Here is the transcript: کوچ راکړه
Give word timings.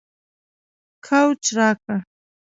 کوچ 1.05 1.43
راکړه 1.57 1.97